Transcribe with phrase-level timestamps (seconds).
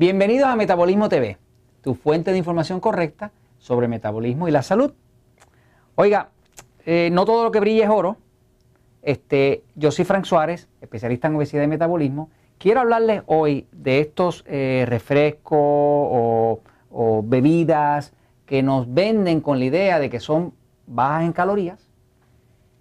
[0.00, 1.36] Bienvenidos a Metabolismo TV,
[1.82, 4.94] tu fuente de información correcta sobre metabolismo y la salud.
[5.94, 6.30] Oiga,
[6.86, 8.16] eh, no todo lo que brilla es oro.
[9.02, 12.30] Este, yo soy Frank Suárez, especialista en obesidad y metabolismo.
[12.56, 16.60] Quiero hablarles hoy de estos eh, refrescos o,
[16.90, 18.14] o bebidas
[18.46, 20.54] que nos venden con la idea de que son
[20.86, 21.90] bajas en calorías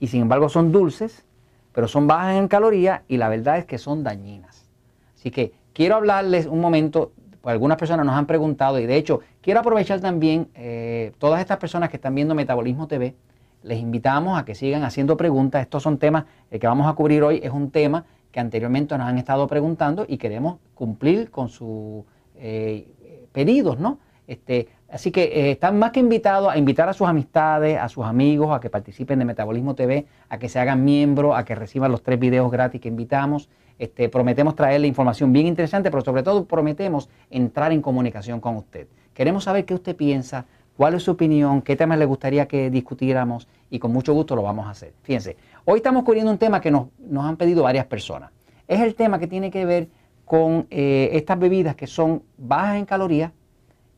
[0.00, 1.24] y sin embargo son dulces,
[1.72, 4.68] pero son bajas en calorías y la verdad es que son dañinas.
[5.14, 9.20] Así que quiero hablarles un momento, pues algunas personas nos han preguntado y de hecho
[9.42, 13.14] quiero aprovechar también eh, todas estas personas que están viendo Metabolismo TV,
[13.62, 15.62] les invitamos a que sigan haciendo preguntas.
[15.62, 19.18] Estos son temas que vamos a cubrir hoy, es un tema que anteriormente nos han
[19.18, 22.04] estado preguntando y queremos cumplir con sus
[22.36, 23.98] eh, pedidos, ¿no?
[24.26, 28.04] Este, así que eh, están más que invitados a invitar a sus amistades, a sus
[28.04, 31.92] amigos, a que participen de Metabolismo TV, a que se hagan miembros, a que reciban
[31.92, 33.48] los tres videos gratis que invitamos.
[33.78, 38.86] Este, prometemos traerle información bien interesante, pero sobre todo prometemos entrar en comunicación con usted.
[39.12, 43.48] Queremos saber qué usted piensa, cuál es su opinión, qué temas le gustaría que discutiéramos
[43.70, 44.92] y con mucho gusto lo vamos a hacer.
[45.02, 48.30] Fíjense, hoy estamos cubriendo un tema que nos, han pedido varias personas.
[48.66, 49.88] Es el tema que tiene que ver
[50.24, 53.32] con eh, estas bebidas que son bajas en calorías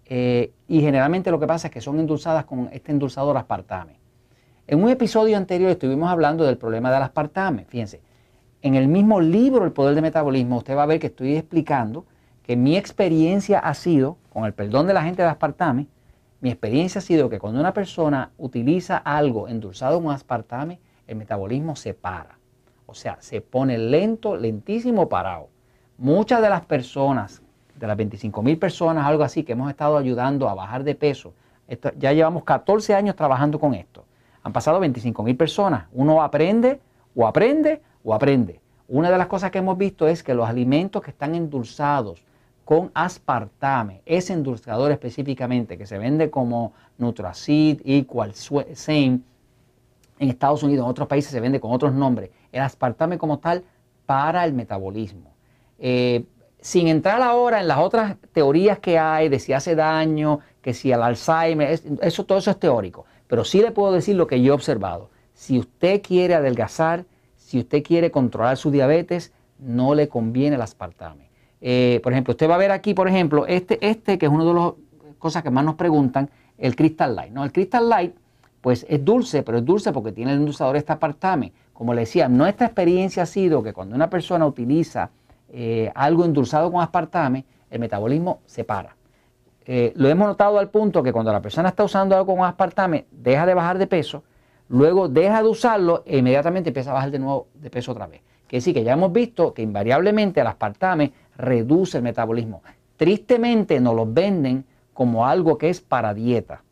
[0.07, 3.99] eh, y generalmente lo que pasa es que son endulzadas con este endulzador aspartame.
[4.67, 7.65] En un episodio anterior estuvimos hablando del problema del aspartame.
[7.67, 8.01] Fíjense,
[8.67, 12.05] en el mismo libro El Poder del Metabolismo, usted va a ver que estoy explicando
[12.43, 15.87] que mi experiencia ha sido, con el perdón de la gente de aspartame,
[16.41, 21.77] mi experiencia ha sido que cuando una persona utiliza algo endulzado con aspartame, el metabolismo
[21.77, 22.39] se para.
[22.87, 25.49] O sea, se pone lento, lentísimo, parado.
[25.97, 27.43] Muchas de las personas,
[27.77, 31.35] de las 25 mil personas, algo así, que hemos estado ayudando a bajar de peso,
[31.97, 34.05] ya llevamos 14 años trabajando con esto.
[34.43, 35.85] Han pasado 25 mil personas.
[35.93, 36.81] Uno aprende
[37.15, 38.61] o aprende o aprende.
[38.89, 42.25] Una de las cosas que hemos visto es que los alimentos que están endulzados
[42.65, 49.21] con aspartame, ese endulzador específicamente que se vende como Nutracid, Equal, Same,
[50.19, 53.65] en Estados Unidos, en otros países se vende con otros nombres, el aspartame como tal
[54.07, 55.33] para el metabolismo.
[55.81, 56.25] Eh,
[56.61, 60.93] sin entrar ahora en las otras teorías que hay de si hace daño, que si
[60.93, 64.53] al Alzheimer, eso todo eso es teórico, pero sí le puedo decir lo que yo
[64.53, 65.11] he observado.
[65.35, 67.05] Si usted quiere adelgazar,
[67.47, 71.29] si usted quiere controlar su diabetes, no le conviene el aspartame.
[71.61, 74.45] Eh, por ejemplo, usted va a ver aquí, por ejemplo, este, este que es una
[74.45, 74.73] de las
[75.19, 77.33] cosas que más nos preguntan, el Crystal Light.
[77.33, 77.45] ¿no?
[77.45, 78.17] El Crystal Light,
[78.61, 81.53] pues es dulce, pero es dulce porque tiene el endulzador este aspartame.
[81.73, 85.11] Como le decía, nuestra experiencia ha sido que cuando una persona utiliza
[85.49, 88.97] eh, algo endulzado con aspartame, el metabolismo se para.
[89.67, 93.07] Eh, lo hemos notado al punto que cuando la persona está usando algo con aspartame,
[93.13, 94.25] deja de bajar de peso,
[94.69, 98.23] luego deja de usarlo e inmediatamente empieza a bajar de nuevo de peso otra vez.
[98.47, 102.63] Que sí, que ya hemos visto que invariablemente el aspartame reduce el metabolismo.
[102.97, 106.63] Tristemente nos lo venden como algo que es para dieta.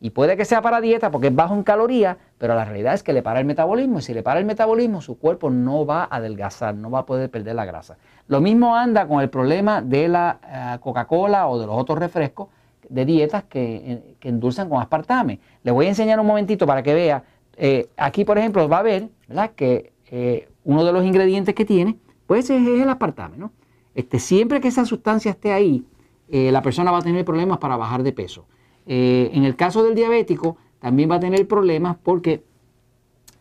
[0.00, 3.02] Y puede que sea para dieta porque es bajo en calorías, pero la realidad es
[3.02, 3.98] que le para el metabolismo.
[3.98, 7.06] Y si le para el metabolismo, su cuerpo no va a adelgazar, no va a
[7.06, 7.96] poder perder la grasa.
[8.28, 12.48] Lo mismo anda con el problema de la eh, Coca-Cola o de los otros refrescos,
[12.88, 15.40] de dietas que, endulzan con aspartame.
[15.62, 17.24] Les voy a enseñar un momentito para que vea.
[17.56, 19.08] Eh, aquí, por ejemplo, va a ver
[19.54, 21.96] que eh, uno de los ingredientes que tiene,
[22.26, 23.38] pues es, el aspartame.
[23.38, 23.52] ¿no?
[23.94, 25.84] Este, siempre que esa sustancia esté ahí,
[26.28, 28.46] eh, la persona va a tener problemas para bajar de peso.
[28.86, 32.44] en el caso del diabético, también va a tener problemas porque,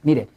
[0.02, 0.28] mire,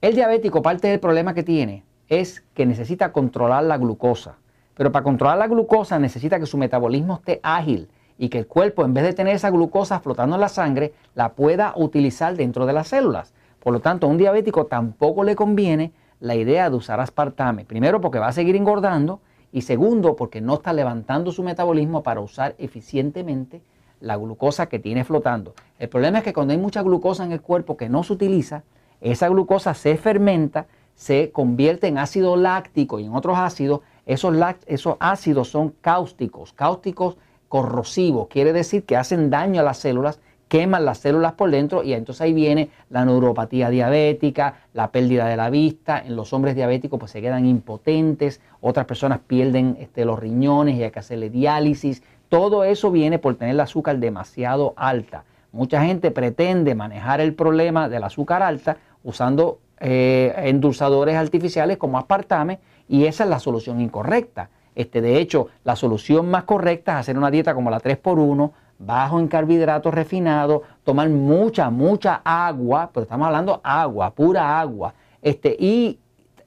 [0.00, 4.36] el diabético, parte del problema que tiene es que necesita controlar la glucosa.
[4.74, 7.88] Pero para controlar la glucosa necesita que su metabolismo esté ágil
[8.18, 11.32] y que el cuerpo, en vez de tener esa glucosa flotando en la sangre, la
[11.32, 13.34] pueda utilizar dentro de las células.
[13.60, 17.64] Por lo tanto, a un diabético tampoco le conviene la idea de usar aspartame.
[17.64, 19.20] Primero, porque va a seguir engordando
[19.52, 23.62] y segundo, porque no está levantando su metabolismo para usar eficientemente
[24.00, 25.54] la glucosa que tiene flotando.
[25.78, 28.64] El problema es que cuando hay mucha glucosa en el cuerpo que no se utiliza,
[29.00, 33.80] esa glucosa se fermenta, se convierte en ácido láctico y en otros ácidos.
[34.06, 34.34] Esos,
[34.66, 36.52] esos ácidos son cáusticos.
[36.52, 37.16] Cáusticos
[37.54, 40.18] corrosivos, quiere decir que hacen daño a las células,
[40.48, 45.36] queman las células por dentro y entonces ahí viene la neuropatía diabética, la pérdida de
[45.36, 50.18] la vista, en los hombres diabéticos pues se quedan impotentes, otras personas pierden este, los
[50.18, 55.22] riñones y hay que hacerle diálisis, todo eso viene por tener el azúcar demasiado alta.
[55.52, 62.58] Mucha gente pretende manejar el problema del azúcar alta usando eh, endulzadores artificiales como aspartame
[62.88, 64.50] y esa es la solución incorrecta.
[64.74, 69.20] Este, de hecho, la solución más correcta es hacer una dieta como la 3x1, bajo
[69.20, 75.98] en carbohidratos refinados, tomar mucha, mucha agua, pero estamos hablando agua, pura agua, este, y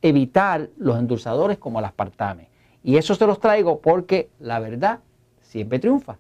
[0.02, 2.50] evitar los endulzadores como el aspartame.
[2.84, 5.00] Y eso se los traigo porque la verdad
[5.42, 6.18] siempre triunfa.